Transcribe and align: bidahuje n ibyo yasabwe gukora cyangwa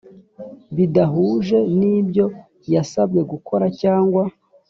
bidahuje 0.75 1.57
n 1.77 1.79
ibyo 1.95 2.25
yasabwe 2.73 3.19
gukora 3.31 3.65
cyangwa 3.81 4.23